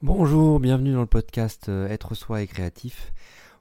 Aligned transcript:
Bonjour, 0.00 0.60
bienvenue 0.60 0.92
dans 0.92 1.00
le 1.00 1.06
podcast 1.06 1.68
euh, 1.68 1.88
Être 1.88 2.14
soi 2.14 2.40
et 2.40 2.46
créatif. 2.46 3.12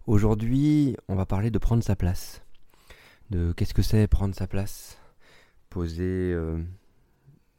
Aujourd'hui, 0.05 0.96
on 1.08 1.16
va 1.16 1.25
parler 1.25 1.50
de 1.50 1.58
prendre 1.58 1.82
sa 1.82 1.96
place. 1.96 2.44
De 3.32 3.54
qu'est-ce 3.54 3.74
que 3.74 3.82
c'est 3.82 4.06
prendre 4.06 4.36
sa 4.36 4.46
place? 4.46 5.00
Poser 5.71 6.04
euh, 6.04 6.60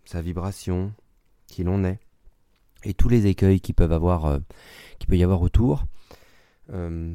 sa 0.05 0.23
vibration, 0.23 0.93
qui 1.49 1.65
l'on 1.65 1.83
est, 1.83 1.99
et 2.85 2.95
tous 2.95 3.09
les 3.09 3.27
écueils 3.27 3.61
qui 3.61 3.73
peuvent 3.73 3.91
avoir, 3.91 4.27
euh, 4.27 4.39
qui 5.01 5.09
peut 5.09 5.17
y 5.17 5.25
avoir 5.25 5.43
autour. 5.43 5.85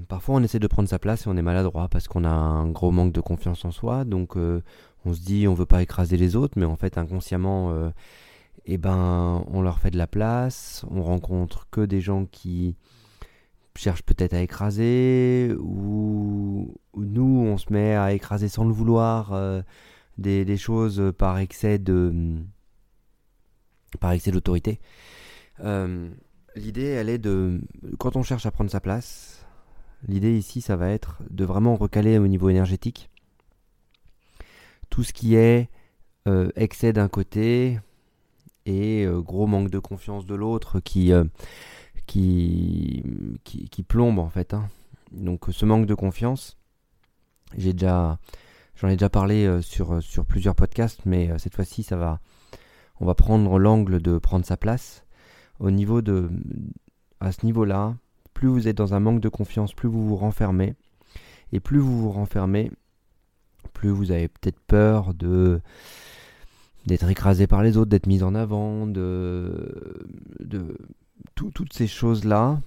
parfois, 0.10 0.36
on 0.36 0.44
essaie 0.44 0.60
de 0.60 0.68
prendre 0.68 0.90
sa 0.90 1.00
place 1.00 1.26
et 1.26 1.30
on 1.30 1.38
est 1.38 1.42
maladroit 1.42 1.88
parce 1.88 2.10
qu'on 2.10 2.26
a 2.26 2.30
un 2.30 2.68
gros 2.72 2.92
manque 2.92 3.14
de 3.14 3.22
confiance 3.22 3.64
en 3.64 3.72
soi. 3.72 4.04
Donc, 4.04 4.36
on 4.36 5.14
se 5.14 5.22
dit 5.22 5.48
on 5.48 5.54
veut 5.54 5.66
pas 5.66 5.82
écraser 5.82 6.18
les 6.18 6.36
autres, 6.36 6.60
mais 6.60 6.66
en 6.66 6.76
fait, 6.76 6.98
inconsciemment 6.98 7.94
et 8.66 8.74
eh 8.74 8.78
ben 8.78 9.44
on 9.48 9.62
leur 9.62 9.80
fait 9.80 9.92
de 9.92 9.98
la 9.98 10.08
place, 10.08 10.86
on 10.90 11.04
rencontre 11.04 11.68
que 11.70 11.82
des 11.82 12.02
gens 12.02 12.26
qui 12.26 12.76
cherchent 13.76 14.04
peut-être 14.04 14.34
à 14.34 14.42
écraser, 14.42 15.54
ou, 15.60 16.74
nous 16.96 17.46
on 17.46 17.58
se 17.58 17.74
met 17.74 17.96
à 17.96 18.14
écraser 18.14 18.48
sans 18.48 18.64
le 18.64 18.72
vouloir 18.72 19.34
euh, 19.34 19.62
des, 20.18 20.58
choses 20.58 21.12
par 21.18 21.40
excès 21.40 21.80
d'autorité. 21.80 24.80
Euh, 25.60 26.10
l'idée 26.56 26.88
elle 26.88 27.10
est 27.10 27.18
de 27.18 27.62
quand 28.00 28.16
on 28.16 28.24
cherche 28.24 28.46
à 28.46 28.52
prendre 28.52 28.72
sa 28.72 28.80
place, 28.80 29.46
l'idée 30.08 30.38
ici 30.38 30.62
ça 30.62 30.78
va 30.78 30.90
être 30.90 31.22
de 31.30 31.44
vraiment 31.44 31.76
recaler 31.76 32.18
au 32.18 32.28
niveau 32.28 32.50
énergétique 32.50 33.10
tout 34.94 35.04
ce 35.04 35.12
qui 35.12 35.34
est 35.34 35.70
euh, 36.28 36.52
excès 36.56 36.94
d'un 36.94 37.08
côté, 37.08 37.80
et 38.66 39.06
euh, 39.06 39.22
gros 39.22 39.48
manque 39.48 39.70
de 39.70 39.80
confiance 39.80 40.26
de 40.26 40.36
l'autre 40.36 40.80
qui, 40.80 41.12
euh, 41.12 41.24
qui, 42.08 43.04
qui, 43.44 43.84
plombe 43.84 44.20
en 44.20 44.30
fait. 44.30 44.54
Hein. 44.54 44.68
Donc 45.12 45.46
ce 45.52 45.66
manque 45.66 45.86
de 45.86 45.96
confiance, 45.96 46.58
j'ai 47.58 47.74
déjà, 47.74 48.20
j'en 48.76 48.88
ai 48.88 48.94
déjà 48.94 49.10
parlé 49.10 49.46
euh, 49.46 49.62
sur, 49.62 50.02
sur 50.02 50.26
plusieurs 50.26 50.56
podcasts, 50.56 51.02
mais 51.06 51.38
cette 51.40 51.56
fois-ci 51.56 51.84
ça 51.84 51.98
va, 51.98 52.20
on 53.00 53.06
va 53.06 53.16
prendre 53.16 53.60
l'angle 53.60 54.02
de 54.02 54.18
prendre 54.18 54.46
sa 54.46 54.58
place. 54.58 55.06
Au 55.60 55.72
niveau 55.72 56.02
de, 56.02 56.30
à 57.20 57.32
ce 57.32 57.46
niveau-là, 57.46 57.96
plus 58.34 58.48
vous 58.48 58.68
êtes 58.68 58.78
dans 58.78 58.94
un 58.94 59.00
manque 59.00 59.22
de 59.22 59.30
confiance, 59.30 59.74
plus 59.74 59.88
vous 59.88 60.08
vous 60.08 60.16
renfermez, 60.16 60.76
et 61.52 61.60
plus 61.60 61.80
vous 61.80 62.02
vous 62.02 62.12
renfermez, 62.12 62.72
plus 63.74 63.90
vous 63.90 64.12
avez 64.12 64.28
peut-être 64.28 64.60
peur 64.60 65.14
de 65.14 65.62
d'être 66.86 67.10
écrasé 67.10 67.48
par 67.48 67.64
les 67.64 67.78
autres, 67.78 67.90
d'être 67.90 68.08
mis 68.08 68.24
en 68.24 68.36
avant, 68.36 68.88
de, 68.88 69.72
toutes 71.36 71.74
ces 71.74 71.88
choses-là, 71.88 72.60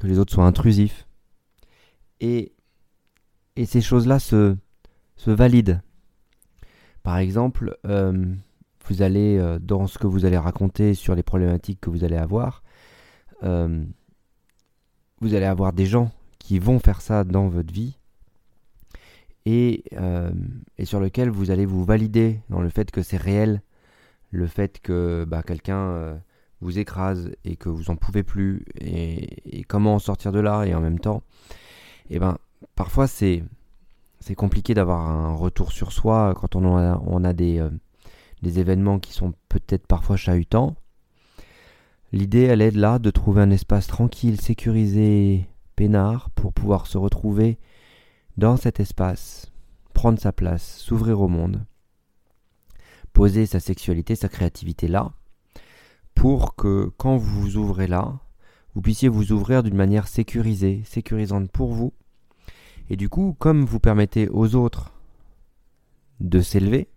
que 0.00 0.06
les 0.06 0.18
autres 0.18 0.32
soient 0.32 0.46
intrusifs. 0.46 1.06
Et, 2.20 2.52
et 3.56 3.66
ces 3.66 3.80
choses-là 3.80 4.18
se, 4.18 4.56
se 5.16 5.30
valident. 5.30 5.80
Par 7.02 7.18
exemple, 7.18 7.78
euh, 7.86 8.34
vous 8.86 9.02
allez, 9.02 9.38
euh, 9.38 9.58
dans 9.58 9.86
ce 9.86 9.98
que 9.98 10.06
vous 10.06 10.24
allez 10.24 10.38
raconter 10.38 10.94
sur 10.94 11.14
les 11.14 11.22
problématiques 11.22 11.80
que 11.80 11.90
vous 11.90 12.04
allez 12.04 12.16
avoir, 12.16 12.62
euh, 13.42 13.84
vous 15.20 15.34
allez 15.34 15.46
avoir 15.46 15.72
des 15.72 15.86
gens 15.86 16.10
qui 16.38 16.58
vont 16.58 16.78
faire 16.78 17.00
ça 17.00 17.24
dans 17.24 17.48
votre 17.48 17.72
vie 17.72 17.98
euh, 19.46 20.30
et, 20.78 20.84
sur 20.84 21.00
lequel 21.00 21.28
vous 21.28 21.50
allez 21.50 21.66
vous 21.66 21.84
valider 21.84 22.40
dans 22.48 22.60
le 22.60 22.70
fait 22.70 22.90
que 22.90 23.02
c'est 23.02 23.18
réel, 23.18 23.62
le 24.30 24.46
fait 24.46 24.80
que 24.80 25.24
bah, 25.28 25.42
quelqu'un 25.42 25.78
euh, 25.78 26.16
vous 26.60 26.78
écrase 26.78 27.30
et 27.44 27.56
que 27.56 27.68
vous 27.68 27.90
en 27.90 27.96
pouvez 27.96 28.22
plus, 28.22 28.64
et, 28.80 29.64
comment 29.68 29.96
en 29.96 29.98
sortir 29.98 30.32
de 30.32 30.40
là, 30.40 30.64
et 30.64 30.74
en 30.74 30.80
même 30.80 30.98
temps, 30.98 31.22
et 32.10 32.16
eh 32.16 32.18
ben 32.18 32.38
parfois 32.74 33.06
c'est 33.06 33.42
c'est 34.20 34.34
compliqué 34.34 34.72
d'avoir 34.72 35.00
un 35.00 35.34
retour 35.34 35.72
sur 35.72 35.92
soi 35.92 36.34
quand 36.34 36.56
on 36.56 36.78
a, 36.78 37.02
on 37.06 37.24
a 37.24 37.34
des, 37.34 37.58
euh, 37.58 37.68
des 38.42 38.58
événements 38.58 38.98
qui 38.98 39.12
sont 39.12 39.34
peut-être 39.50 39.86
parfois 39.86 40.16
chahutants. 40.16 40.76
L'idée, 42.12 42.44
elle 42.44 42.62
est 42.62 42.70
là 42.70 42.98
de 42.98 43.10
trouver 43.10 43.42
un 43.42 43.50
espace 43.50 43.86
tranquille, 43.86 44.40
sécurisé, 44.40 45.46
peinard, 45.76 46.30
pour 46.30 46.54
pouvoir 46.54 46.86
se 46.86 46.96
retrouver 46.96 47.58
dans 48.36 48.56
cet 48.56 48.80
espace, 48.80 49.52
prendre 49.92 50.18
sa 50.18 50.32
place, 50.32 50.78
s'ouvrir 50.78 51.20
au 51.20 51.28
monde, 51.28 51.64
poser 53.12 53.46
sa 53.46 53.60
sexualité, 53.60 54.16
sa 54.16 54.28
créativité 54.28 54.88
là, 54.88 55.12
pour 56.14 56.56
que 56.56 56.90
quand 56.96 57.16
vous 57.16 57.40
vous 57.42 57.56
ouvrez 57.56 57.86
là, 57.86 58.18
vous 58.74 58.82
puissiez 58.82 59.08
vous 59.08 59.32
ouvrir 59.32 59.62
d'une 59.62 59.76
manière 59.76 60.08
sécurisée, 60.08 60.82
sécurisante 60.84 61.50
pour 61.50 61.72
vous. 61.72 61.92
Et 62.90 62.96
du 62.96 63.08
coup, 63.08 63.36
comme 63.38 63.64
vous 63.64 63.80
permettez 63.80 64.28
aux 64.28 64.56
autres 64.56 64.92
de 66.20 66.40
s'élever, 66.40 66.88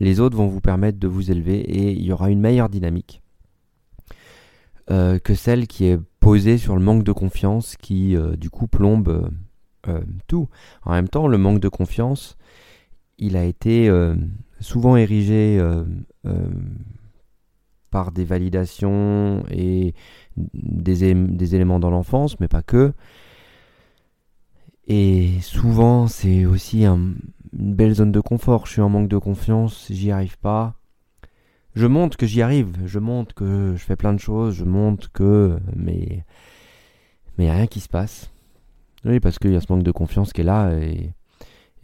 les 0.00 0.18
autres 0.18 0.36
vont 0.36 0.48
vous 0.48 0.60
permettre 0.60 0.98
de 0.98 1.08
vous 1.08 1.30
élever 1.30 1.60
et 1.60 1.92
il 1.92 2.02
y 2.02 2.12
aura 2.12 2.30
une 2.30 2.40
meilleure 2.40 2.68
dynamique 2.68 3.22
euh, 4.90 5.18
que 5.18 5.34
celle 5.34 5.66
qui 5.66 5.86
est 5.86 5.98
posée 6.18 6.58
sur 6.58 6.74
le 6.74 6.82
manque 6.82 7.04
de 7.04 7.12
confiance 7.12 7.76
qui 7.76 8.16
euh, 8.16 8.36
du 8.36 8.50
coup 8.50 8.66
plombe 8.66 9.30
euh, 9.88 9.94
euh, 9.94 10.00
tout. 10.26 10.48
En 10.84 10.92
même 10.92 11.08
temps, 11.08 11.26
le 11.26 11.38
manque 11.38 11.60
de 11.60 11.68
confiance, 11.68 12.36
il 13.18 13.36
a 13.36 13.44
été 13.44 13.88
euh, 13.88 14.14
souvent 14.60 14.96
érigé 14.96 15.58
euh, 15.58 15.84
par 17.90 18.12
des 18.12 18.24
validations 18.24 19.44
et 19.50 19.94
des, 20.36 21.14
des 21.14 21.54
éléments 21.54 21.78
dans 21.80 21.90
l'enfance, 21.90 22.38
mais 22.40 22.48
pas 22.48 22.62
que. 22.62 22.92
Et 24.86 25.40
souvent, 25.40 26.08
c'est 26.08 26.44
aussi 26.44 26.84
une 26.84 27.16
belle 27.52 27.94
zone 27.94 28.12
de 28.12 28.20
confort. 28.20 28.66
Je 28.66 28.72
suis 28.72 28.82
en 28.82 28.88
manque 28.88 29.08
de 29.08 29.18
confiance, 29.18 29.86
j'y 29.90 30.10
arrive 30.10 30.38
pas. 30.38 30.74
Je 31.74 31.86
montre 31.86 32.16
que 32.16 32.26
j'y 32.26 32.42
arrive, 32.42 32.76
je 32.84 32.98
montre 32.98 33.34
que 33.34 33.74
je 33.76 33.84
fais 33.84 33.96
plein 33.96 34.12
de 34.12 34.20
choses, 34.20 34.54
je 34.54 34.64
montre 34.64 35.10
que. 35.12 35.58
Mais. 35.74 36.24
Mais 37.36 37.50
rien 37.50 37.66
qui 37.66 37.80
se 37.80 37.88
passe. 37.88 38.30
Oui, 39.04 39.20
parce 39.20 39.38
qu'il 39.38 39.52
y 39.52 39.56
a 39.56 39.60
ce 39.60 39.72
manque 39.72 39.82
de 39.82 39.92
confiance 39.92 40.32
qui 40.32 40.40
est 40.40 40.44
là 40.44 40.72
et, 40.72 41.12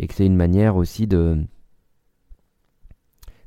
que 0.07 0.15
c'est 0.15 0.27
une 0.27 0.37
manière 0.37 0.77
aussi 0.77 1.07
de 1.07 1.45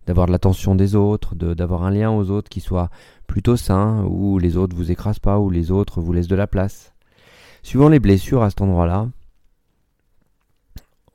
d'avoir 0.05 0.27
de 0.27 0.33
l'attention 0.33 0.75
des 0.75 0.95
autres, 0.95 1.33
d'avoir 1.33 1.83
un 1.83 1.89
lien 1.89 2.11
aux 2.11 2.29
autres 2.29 2.49
qui 2.49 2.59
soit 2.59 2.89
plutôt 3.25 3.55
sain, 3.55 4.03
où 4.03 4.37
les 4.37 4.57
autres 4.57 4.75
vous 4.75 4.91
écrasent 4.91 5.19
pas, 5.19 5.39
où 5.39 5.49
les 5.49 5.71
autres 5.71 6.01
vous 6.01 6.11
laissent 6.11 6.27
de 6.27 6.35
la 6.35 6.45
place. 6.45 6.93
Suivant 7.63 7.87
les 7.87 7.99
blessures 7.99 8.43
à 8.43 8.49
cet 8.49 8.59
endroit-là, 8.59 9.07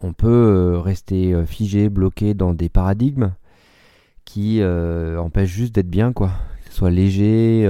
on 0.00 0.12
peut 0.12 0.28
euh, 0.28 0.80
rester 0.80 1.34
euh, 1.34 1.44
figé, 1.44 1.88
bloqué 1.88 2.32
dans 2.32 2.54
des 2.54 2.68
paradigmes 2.68 3.34
qui 4.24 4.60
euh, 4.62 5.18
empêchent 5.18 5.50
juste 5.50 5.74
d'être 5.74 5.90
bien, 5.90 6.12
quoi. 6.12 6.30
Que 6.64 6.70
ce 6.70 6.76
soit 6.78 6.90
léger, 6.90 7.68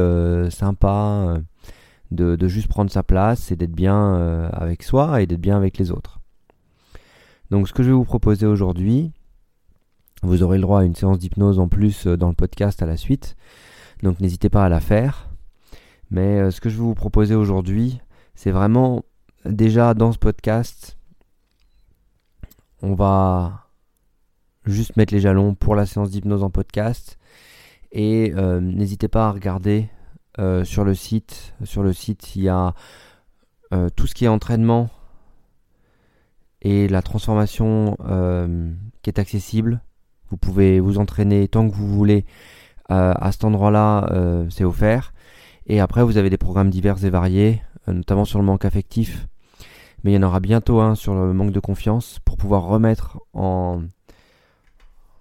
sympa 0.51 1.39
de, 2.11 2.49
juste 2.49 2.69
prendre 2.69 2.91
sa 2.91 3.03
place 3.03 3.51
et 3.51 3.57
d'être 3.57 3.73
bien 3.73 4.17
euh, 4.17 4.49
avec 4.53 4.83
soi 4.83 5.21
et 5.23 5.27
d'être 5.27 5.41
bien 5.41 5.57
avec 5.57 5.79
les 5.79 5.91
autres. 5.91 6.21
Donc 7.51 7.69
ce 7.69 7.73
que 7.73 7.83
je 7.83 7.89
vais 7.89 7.95
vous 7.95 8.05
proposer 8.05 8.47
aujourd'hui, 8.47 9.13
vous 10.23 10.43
aurez 10.43 10.59
le 10.59 10.63
droit 10.63 10.81
à 10.81 10.85
une 10.85 10.95
séance 10.95 11.19
d'hypnose 11.19 11.59
en 11.59 11.69
plus 11.69 12.07
euh, 12.07 12.17
dans 12.17 12.29
le 12.29 12.35
podcast 12.35 12.83
à 12.83 12.87
la 12.87 12.97
suite, 12.97 13.37
donc 14.03 14.21
n'hésitez 14.21 14.49
pas 14.49 14.65
à 14.65 14.69
la 14.69 14.81
faire. 14.81 15.29
Mais 16.11 16.39
euh, 16.39 16.51
ce 16.51 16.61
que 16.61 16.69
je 16.69 16.77
vais 16.77 16.83
vous 16.83 16.95
proposer 16.95 17.35
aujourd'hui, 17.35 18.01
c'est 18.35 18.51
vraiment 18.51 19.05
déjà 19.45 19.95
dans 19.95 20.13
ce 20.13 20.19
podcast, 20.19 20.97
on 22.83 22.95
va 22.95 23.67
juste 24.65 24.97
mettre 24.97 25.13
les 25.13 25.21
jalons 25.21 25.55
pour 25.55 25.75
la 25.75 25.87
séance 25.87 26.11
d'hypnose 26.11 26.43
en 26.43 26.51
podcast. 26.51 27.19
Et 27.91 28.35
n'hésitez 28.61 29.09
pas 29.09 29.29
à 29.29 29.33
regarder 29.33 29.89
euh, 30.39 30.65
sur 30.65 30.85
le 30.85 30.95
site. 30.95 31.55
Sur 31.65 31.83
le 31.83 31.93
site, 31.93 32.37
il 32.37 32.43
y 32.43 32.49
a 32.49 32.75
euh, 33.73 33.89
tout 33.95 34.07
ce 34.07 34.15
qui 34.15 34.25
est 34.25 34.29
entraînement 34.29 34.89
et 36.63 36.89
la 36.89 37.03
transformation 37.03 37.97
euh, 38.07 38.73
qui 39.03 39.11
est 39.11 39.19
accessible. 39.19 39.83
Vous 40.31 40.37
pouvez 40.37 40.81
vous 40.81 40.99
entraîner 40.99 41.49
tant 41.49 41.69
que 41.69 41.75
vous 41.75 41.89
voulez 41.89 42.25
à 42.91 43.33
cet 43.33 43.45
endroit-là, 43.45 44.09
c'est 44.49 44.65
offert. 44.65 45.13
Et 45.67 45.79
après, 45.79 46.03
vous 46.03 46.17
avez 46.17 46.31
des 46.31 46.39
programmes 46.39 46.71
divers 46.71 47.05
et 47.05 47.11
variés, 47.11 47.63
notamment 47.87 48.25
sur 48.25 48.39
le 48.39 48.47
manque 48.47 48.65
affectif. 48.65 49.29
Mais 50.03 50.13
il 50.13 50.15
y 50.15 50.19
en 50.19 50.23
aura 50.23 50.41
bientôt 50.41 50.81
un 50.81 50.95
sur 50.95 51.15
le 51.15 51.35
manque 51.35 51.53
de 51.53 51.61
confiance 51.61 52.19
pour 52.25 52.39
pouvoir 52.39 52.63
remettre 52.63 53.19
en, 53.35 53.83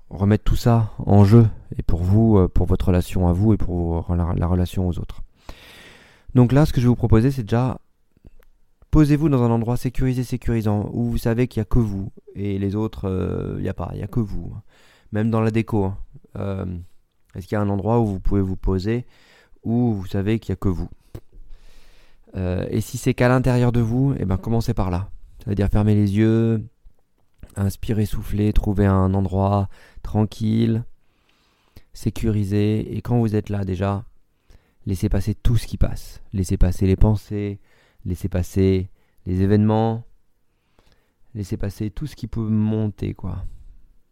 remettre 0.10 0.44
tout 0.44 0.56
ça 0.56 0.92
en 1.00 1.26
jeu 1.26 1.48
et 1.78 1.84
pour 1.84 2.02
vous, 2.02 2.38
euh, 2.38 2.48
pour 2.48 2.66
votre 2.66 2.88
relation 2.88 3.28
à 3.28 3.34
vous 3.34 3.54
et 3.54 3.58
pour 3.58 4.06
la, 4.16 4.48
relation 4.48 4.88
aux 4.88 5.00
autres. 5.00 5.22
Donc 6.36 6.52
là, 6.52 6.66
ce 6.66 6.74
que 6.74 6.80
je 6.80 6.86
vais 6.86 6.90
vous 6.90 6.96
proposer, 6.96 7.32
c'est 7.32 7.44
déjà 7.44 7.80
posez-vous 8.92 9.30
dans 9.30 9.44
un 9.44 9.52
endroit 9.52 9.78
sécurisé, 9.78 10.24
sécurisant, 10.24 10.90
où 10.94 11.06
vous 11.06 11.18
savez 11.18 11.48
qu'il 11.48 11.60
n'y 11.60 11.64
a 11.64 11.66
que 11.66 11.80
vous 11.80 12.12
et 12.36 12.58
les 12.58 12.76
autres, 12.76 13.10
euh, 13.10 13.56
il 13.58 13.64
n'y 13.64 13.70
a 13.70 13.74
pas, 13.74 13.90
il 13.94 13.98
n'y 13.98 14.04
a 14.04 14.08
que 14.08 14.20
vous. 14.20 14.54
Même 15.12 15.30
dans 15.30 15.42
la 15.42 15.52
déco. 15.52 15.86
Hein. 15.86 15.98
Euh, 16.38 16.66
est-ce 17.36 17.48
qu'il 17.48 17.56
y 17.56 17.60
a 17.60 17.62
un 17.62 17.70
endroit 17.70 18.00
où 18.00 18.06
vous 18.06 18.20
pouvez 18.20 18.42
vous 18.42 18.56
poser, 18.56 19.06
où 19.64 19.94
vous 19.94 20.08
savez 20.08 20.40
qu'il 20.40 20.54
n'y 20.54 20.54
a 20.54 20.58
que 20.58 20.70
vous? 20.70 20.90
Euh, 22.36 22.66
et 22.70 22.82
si 22.82 22.98
c'est 22.98 23.14
qu'à 23.14 23.30
l'intérieur 23.30 23.72
de 23.72 23.80
vous, 23.80 24.16
eh 24.20 24.26
ben 24.26 24.38
commencez 24.38 24.74
par 24.74 24.90
là. 24.90 25.10
Ça 25.44 25.52
veut 25.52 25.56
dire 25.56 25.70
fermer 25.70 25.96
les 25.96 26.18
yeux, 26.18 26.64
inspirer, 27.58 28.06
souffler, 28.06 28.54
trouver 28.54 28.86
un 28.86 29.14
endroit 29.14 29.70
tranquille, 30.04 30.84
sécurisé. 31.94 32.96
Et 32.96 33.02
quand 33.02 33.20
vous 33.20 33.36
êtes 33.36 33.50
là 33.50 33.66
déjà, 33.66 34.06
laissez 34.86 35.10
passer 35.10 35.36
tout 35.36 35.58
ce 35.58 35.68
qui 35.68 35.78
passe. 35.78 36.22
Laissez 36.34 36.58
passer 36.58 36.88
les 36.88 36.96
pensées, 36.96 37.60
laissez 38.06 38.30
passer 38.30 38.90
les 39.26 39.42
événements, 39.42 40.04
laissez 41.36 41.58
passer 41.58 41.90
tout 41.90 42.08
ce 42.08 42.16
qui 42.16 42.28
peut 42.28 42.48
monter, 42.48 43.14
quoi. 43.14 43.46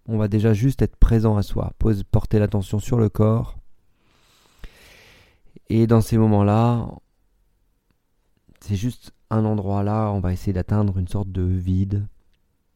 On 0.07 0.17
va 0.17 0.27
déjà 0.27 0.53
juste 0.53 0.81
être 0.81 0.97
présent 0.97 1.37
à 1.37 1.41
soi, 1.41 1.73
pose, 1.79 2.03
porter 2.03 2.37
l'attention 2.37 2.79
sur 2.79 2.99
le 2.99 3.09
corps. 3.09 3.57
Et 5.69 5.87
dans 5.87 6.01
ces 6.01 6.17
moments-là, 6.17 6.89
c'est 8.59 8.75
juste 8.75 9.13
un 9.29 9.45
endroit 9.45 9.83
là, 9.83 10.11
on 10.11 10.19
va 10.19 10.33
essayer 10.33 10.53
d'atteindre 10.53 10.97
une 10.97 11.07
sorte 11.07 11.31
de 11.31 11.41
vide, 11.41 12.07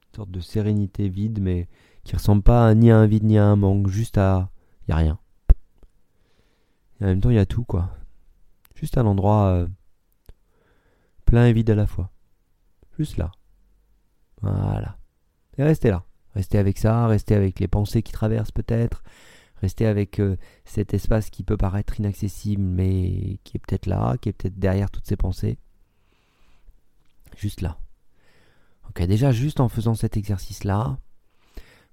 une 0.09 0.15
sorte 0.15 0.31
de 0.31 0.39
sérénité 0.39 1.09
vide, 1.09 1.39
mais 1.41 1.67
qui 2.03 2.15
ressemble 2.15 2.41
pas 2.41 2.73
ni 2.75 2.91
à 2.91 2.97
un 2.97 3.05
vide 3.05 3.23
ni 3.23 3.37
à 3.37 3.45
un 3.45 3.55
manque, 3.55 3.87
juste 3.87 4.17
à. 4.17 4.49
Il 4.87 4.91
a 4.93 4.97
rien. 4.97 5.19
Et 6.99 7.05
en 7.05 7.07
même 7.07 7.21
temps, 7.21 7.29
il 7.29 7.35
y 7.35 7.39
a 7.39 7.45
tout, 7.45 7.63
quoi. 7.63 7.91
Juste 8.75 8.97
un 8.97 9.05
endroit 9.05 9.47
euh, 9.47 9.67
plein 11.25 11.45
et 11.45 11.53
vide 11.53 11.69
à 11.69 11.75
la 11.75 11.85
fois. 11.85 12.09
Juste 12.97 13.17
là. 13.17 13.31
Voilà. 14.41 14.97
Et 15.57 15.63
restez 15.63 15.89
là. 15.89 16.03
Restez 16.35 16.57
avec 16.57 16.77
ça, 16.77 17.07
restez 17.07 17.35
avec 17.35 17.59
les 17.59 17.67
pensées 17.67 18.03
qui 18.03 18.11
traversent 18.11 18.51
peut-être, 18.51 19.03
restez 19.61 19.85
avec 19.85 20.19
euh, 20.19 20.37
cet 20.63 20.93
espace 20.93 21.29
qui 21.29 21.43
peut 21.43 21.57
paraître 21.57 21.99
inaccessible 21.99 22.61
mais 22.61 23.39
qui 23.43 23.57
est 23.57 23.59
peut-être 23.59 23.87
là, 23.87 24.15
qui 24.17 24.29
est 24.29 24.33
peut-être 24.33 24.59
derrière 24.59 24.91
toutes 24.91 25.07
ces 25.07 25.17
pensées. 25.17 25.57
Juste 27.35 27.61
là. 27.61 27.79
Déjà 28.95 29.31
juste 29.31 29.59
en 29.59 29.69
faisant 29.69 29.95
cet 29.95 30.17
exercice-là, 30.17 30.97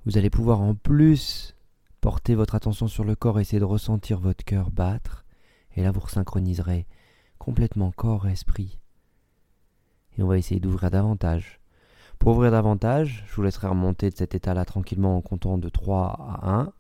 vous 0.04 0.18
allez 0.18 0.30
pouvoir 0.30 0.60
en 0.60 0.74
plus 0.74 1.54
porter 2.00 2.34
votre 2.34 2.54
attention 2.54 2.88
sur 2.88 3.04
le 3.04 3.14
corps, 3.14 3.40
essayer 3.40 3.60
de 3.60 3.64
ressentir 3.64 4.18
votre 4.18 4.44
cœur 4.44 4.70
battre, 4.70 5.24
et 5.76 5.82
là 5.82 5.90
vous 5.92 6.00
resynchroniserez 6.00 6.86
complètement 7.38 7.92
corps 7.92 8.26
et 8.28 8.32
esprit. 8.32 8.78
Et 10.18 10.22
on 10.22 10.26
va 10.26 10.38
essayer 10.38 10.60
d'ouvrir 10.60 10.90
davantage 10.90 11.60
pour 12.18 12.32
ouvrir 12.32 12.50
davantage, 12.50 13.24
je 13.28 13.34
vous 13.36 13.42
laisserai 13.42 13.68
remonter 13.68 14.10
de 14.10 14.16
cet 14.16 14.34
état-là 14.34 14.64
tranquillement 14.64 15.16
en 15.16 15.20
comptant 15.20 15.58
de 15.58 15.68
3 15.68 16.40
à 16.42 16.50
1, 16.60 16.72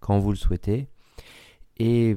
quand 0.00 0.18
vous 0.18 0.30
le 0.30 0.36
souhaitez. 0.36 0.88
Et 1.78 2.16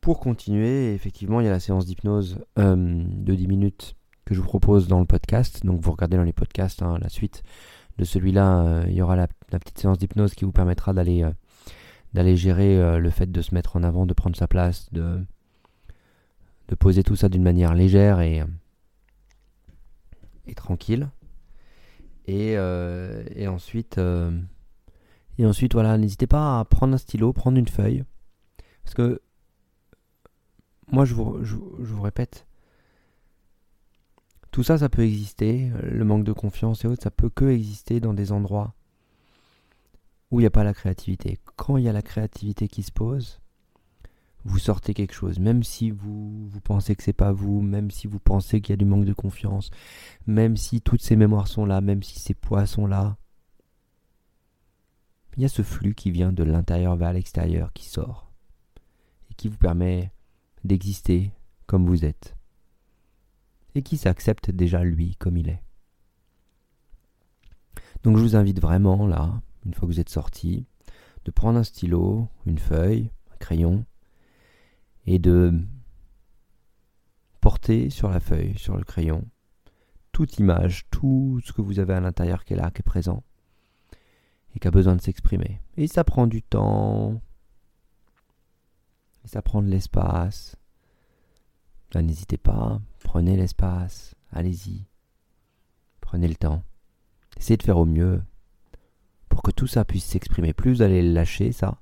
pour 0.00 0.20
continuer, 0.20 0.92
effectivement, 0.92 1.40
il 1.40 1.44
y 1.44 1.48
a 1.48 1.52
la 1.52 1.60
séance 1.60 1.86
d'hypnose 1.86 2.44
euh, 2.58 2.76
de 2.76 3.34
10 3.34 3.46
minutes 3.46 3.96
que 4.24 4.34
je 4.34 4.40
vous 4.40 4.46
propose 4.46 4.88
dans 4.88 5.00
le 5.00 5.06
podcast. 5.06 5.64
Donc 5.64 5.80
vous 5.80 5.92
regardez 5.92 6.16
dans 6.16 6.24
les 6.24 6.32
podcasts 6.32 6.82
hein, 6.82 6.98
la 7.00 7.08
suite 7.08 7.42
de 7.98 8.04
celui-là, 8.04 8.64
euh, 8.64 8.84
il 8.88 8.94
y 8.94 9.02
aura 9.02 9.16
la, 9.16 9.28
petite 9.28 9.78
séance 9.78 9.98
d'hypnose 9.98 10.34
qui 10.34 10.44
vous 10.44 10.52
permettra 10.52 10.92
d'aller 10.92 11.22
euh, 11.22 12.36
gérer 12.36 12.98
le 12.98 13.10
fait 13.10 13.30
de 13.30 13.42
se 13.42 13.54
mettre 13.54 13.76
en 13.76 13.82
avant, 13.82 14.06
de 14.06 14.14
prendre 14.14 14.36
sa 14.36 14.48
place, 14.48 14.92
de, 14.92 15.24
poser 16.78 17.04
tout 17.04 17.14
ça 17.14 17.28
d'une 17.28 17.42
manière 17.42 17.74
légère 17.74 18.20
et, 18.20 18.42
tranquille. 20.56 21.08
Et, 22.26 22.56
euh, 22.56 23.24
ensuite, 23.46 23.98
euh, 23.98 24.30
voilà, 25.72 25.98
n'hésitez 25.98 26.26
pas 26.26 26.60
à 26.60 26.64
prendre 26.64 26.94
un 26.94 26.98
stylo, 26.98 27.32
prendre 27.32 27.58
une 27.58 27.68
feuille. 27.68 28.04
Parce 28.82 28.94
que 28.94 29.20
moi, 30.90 31.04
je, 31.04 31.14
vous 31.14 32.02
répète, 32.02 32.46
tout 34.54 34.62
ça, 34.62 34.78
ça 34.78 34.88
peut 34.88 35.02
exister. 35.02 35.72
Le 35.82 36.04
manque 36.04 36.22
de 36.22 36.32
confiance 36.32 36.84
et 36.84 36.86
autres, 36.86 37.02
ça 37.02 37.10
peut 37.10 37.28
que 37.28 37.46
exister 37.46 37.98
dans 37.98 38.14
des 38.14 38.30
endroits 38.30 38.72
où 40.30 40.38
il 40.38 40.44
n'y 40.44 40.46
a 40.46 40.50
pas 40.50 40.62
la 40.62 40.72
créativité. 40.72 41.40
Quand 41.56 41.76
il 41.76 41.82
y 41.82 41.88
a 41.88 41.92
la 41.92 42.02
créativité 42.02 42.68
qui 42.68 42.84
se 42.84 42.92
pose, 42.92 43.40
vous 44.44 44.60
sortez 44.60 44.94
quelque 44.94 45.12
chose, 45.12 45.40
même 45.40 45.64
si 45.64 45.90
vous, 45.90 46.46
vous 46.46 46.60
pensez 46.60 46.94
que 46.94 47.02
c'est 47.02 47.12
pas 47.12 47.32
vous, 47.32 47.62
même 47.62 47.90
si 47.90 48.06
vous 48.06 48.20
pensez 48.20 48.60
qu'il 48.60 48.74
y 48.74 48.74
a 48.74 48.76
du 48.76 48.84
manque 48.84 49.06
de 49.06 49.12
confiance, 49.12 49.70
même 50.28 50.56
si 50.56 50.80
toutes 50.80 51.02
ces 51.02 51.16
mémoires 51.16 51.48
sont 51.48 51.66
là, 51.66 51.80
même 51.80 52.04
si 52.04 52.20
ces 52.20 52.34
poids 52.34 52.64
sont 52.64 52.86
là. 52.86 53.16
Il 55.36 55.42
y 55.42 55.46
a 55.46 55.48
ce 55.48 55.62
flux 55.62 55.96
qui 55.96 56.12
vient 56.12 56.32
de 56.32 56.44
l'intérieur 56.44 56.94
vers 56.94 57.12
l'extérieur 57.12 57.72
qui 57.72 57.86
sort 57.88 58.30
et 59.32 59.34
qui 59.34 59.48
vous 59.48 59.58
permet 59.58 60.12
d'exister 60.62 61.32
comme 61.66 61.86
vous 61.86 62.04
êtes 62.04 62.36
et 63.74 63.82
qui 63.82 63.96
s'accepte 63.96 64.50
déjà 64.50 64.82
lui 64.84 65.16
comme 65.16 65.36
il 65.36 65.48
est. 65.48 65.62
Donc 68.02 68.16
je 68.16 68.22
vous 68.22 68.36
invite 68.36 68.60
vraiment 68.60 69.06
là, 69.06 69.40
une 69.64 69.74
fois 69.74 69.88
que 69.88 69.92
vous 69.92 70.00
êtes 70.00 70.10
sorti, 70.10 70.66
de 71.24 71.30
prendre 71.30 71.58
un 71.58 71.64
stylo, 71.64 72.28
une 72.46 72.58
feuille, 72.58 73.10
un 73.32 73.36
crayon, 73.36 73.84
et 75.06 75.18
de 75.18 75.60
porter 77.40 77.90
sur 77.90 78.10
la 78.10 78.20
feuille, 78.20 78.56
sur 78.58 78.76
le 78.76 78.84
crayon, 78.84 79.26
toute 80.12 80.38
image, 80.38 80.86
tout 80.90 81.40
ce 81.44 81.52
que 81.52 81.62
vous 81.62 81.78
avez 81.78 81.94
à 81.94 82.00
l'intérieur 82.00 82.44
qui 82.44 82.54
est 82.54 82.56
là, 82.56 82.70
qui 82.70 82.80
est 82.80 82.82
présent, 82.82 83.22
et 84.54 84.58
qui 84.60 84.68
a 84.68 84.70
besoin 84.70 84.96
de 84.96 85.00
s'exprimer. 85.00 85.60
Et 85.76 85.86
ça 85.86 86.04
prend 86.04 86.26
du 86.26 86.42
temps, 86.42 87.20
ça 89.24 89.42
prend 89.42 89.62
de 89.62 89.68
l'espace. 89.68 90.56
N'hésitez 92.02 92.38
pas, 92.38 92.80
prenez 93.02 93.36
l'espace, 93.36 94.14
allez-y, 94.32 94.84
prenez 96.00 96.28
le 96.28 96.34
temps. 96.34 96.62
Essayez 97.36 97.56
de 97.56 97.62
faire 97.62 97.78
au 97.78 97.86
mieux 97.86 98.22
pour 99.28 99.42
que 99.42 99.50
tout 99.50 99.66
ça 99.66 99.84
puisse 99.84 100.04
s'exprimer. 100.04 100.52
Plus 100.52 100.74
vous 100.74 100.82
allez 100.82 101.02
le 101.02 101.12
lâcher, 101.12 101.52
ça, 101.52 101.78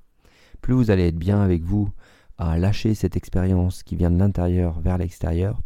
plus 0.60 0.74
vous 0.74 0.90
allez 0.90 1.08
être 1.08 1.18
bien 1.18 1.40
avec 1.40 1.62
vous, 1.62 1.90
à 2.38 2.58
lâcher 2.58 2.94
cette 2.94 3.16
expérience 3.16 3.82
qui 3.82 3.96
vient 3.96 4.10
de 4.10 4.18
l'intérieur 4.18 4.80
vers 4.80 4.98
l'extérieur, 4.98 5.60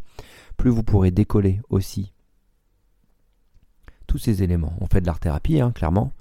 plus 0.57 0.71
vous 0.71 0.83
pourrez 0.83 1.11
décoller 1.11 1.61
aussi 1.69 2.13
tous 4.07 4.19
ces 4.19 4.43
éléments. 4.43 4.75
On 4.81 4.87
fait 4.87 5.01
de 5.01 5.07
l'art-thérapie, 5.07 5.61
hein, 5.61 5.73
clairement. 5.73 6.13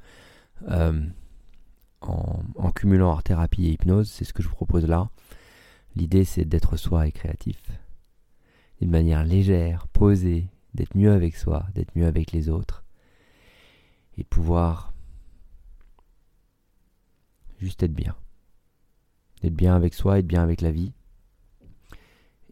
Euh, 0.70 1.02
en, 2.02 2.72
cumulant 2.72 3.12
art-thérapie 3.12 3.68
et 3.68 3.72
hypnose, 3.72 4.10
c'est 4.10 4.26
ce 4.26 4.34
que 4.34 4.44
je 4.44 4.48
vous 4.48 4.56
propose 4.56 4.86
là. 4.86 5.10
L'idée, 5.96 6.26
c'est 6.26 6.46
d'être 6.46 6.78
soi 6.78 7.08
et 7.08 7.12
créatif. 7.12 7.62
D'une 8.82 8.92
manière 8.92 9.24
légère, 9.24 9.88
posée, 9.88 10.48
d'être 10.74 10.96
mieux 10.96 11.12
avec 11.12 11.36
soi, 11.36 11.66
d'être 11.74 11.96
mieux 11.96 12.06
avec 12.06 12.32
les 12.32 12.50
autres. 12.50 12.84
Et 14.18 14.24
de 14.24 14.28
pouvoir 14.28 14.94
juste 17.60 17.84
être 17.84 17.94
bien 17.94 18.16
être 19.46 19.56
bien 19.56 19.76
avec 19.76 19.94
soi, 19.94 20.20
être 20.20 20.28
bien 20.28 20.44
avec 20.44 20.62
la 20.62 20.72
vie, 20.72 20.92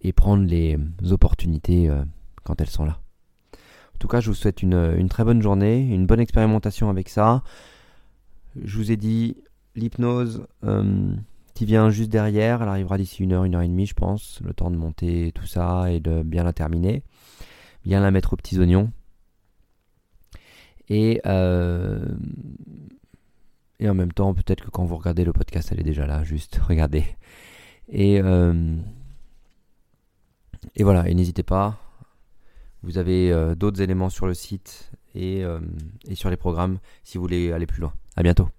et 0.02 0.14
prendre 0.14 0.44
les 0.44 0.78
opportunités 1.12 1.90
euh, 1.90 2.04
quand 2.44 2.60
elles 2.62 2.70
sont 2.70 2.86
là. 2.86 3.00
En 3.96 3.98
tout 4.00 4.08
cas, 4.08 4.20
je 4.20 4.30
vous 4.30 4.36
souhaite 4.36 4.62
une, 4.62 5.08
très 5.10 5.24
bonne 5.24 5.42
journée, 5.42 5.80
une 5.80 6.06
bonne 6.06 6.20
expérimentation 6.20 6.90
avec 6.90 7.08
ça. 7.08 7.44
Je 8.62 8.78
vous 8.78 8.92
ai 8.92 8.98
dit, 8.98 9.38
l'hypnose 9.76 10.46
euh, 10.66 11.16
vient 11.66 11.90
juste 11.90 12.10
derrière, 12.10 12.62
elle 12.62 12.70
arrivera 12.70 12.98
d'ici 12.98 13.24
une 13.24 13.34
heure, 13.34 13.44
une 13.44 13.56
heure 13.56 13.62
et 13.62 13.68
demie, 13.68 13.86
je 13.86 13.94
pense, 13.94 14.40
le 14.44 14.54
temps 14.54 14.72
de 14.72 14.78
monter 14.78 15.32
tout 15.34 15.46
ça 15.46 15.92
et 15.92 16.00
de 16.00 16.24
bien 16.24 16.44
la 16.44 16.54
terminer, 16.54 17.04
bien 17.86 18.02
la 18.02 18.12
mettre 18.12 18.34
aux 18.34 18.36
petits 18.36 18.60
oignons. 18.60 18.92
Et 20.90 21.22
euh, 21.26 22.06
en 23.82 23.94
même 23.94 24.12
temps, 24.14 24.34
peut-être 24.34 24.66
que 24.66 24.70
quand 24.70 24.86
vous 24.86 24.98
regardez 24.98 25.26
le 25.26 25.34
podcast, 25.34 25.70
elle 25.72 25.80
est 25.80 25.84
déjà 25.84 26.06
là, 26.06 26.24
juste 26.24 26.60
regardez. 26.68 27.04
Et, 27.90 28.22
euh, 28.22 28.76
et 30.76 30.84
voilà, 30.84 31.08
et 31.10 31.14
n'hésitez 31.14 31.44
pas. 31.44 31.80
Vous 32.82 32.98
avez 32.98 33.32
euh, 33.32 33.56
d'autres 33.56 33.82
éléments 33.82 34.10
sur 34.10 34.28
le 34.28 34.34
site 34.34 34.92
et, 35.16 35.44
et 36.08 36.16
sur 36.16 36.32
les 36.32 36.38
programmes 36.38 36.80
si 37.04 37.18
vous 37.18 37.24
voulez 37.24 37.52
aller 37.52 37.68
plus 37.68 37.82
loin. 37.82 37.94
À 38.16 38.24
bientôt. 38.24 38.50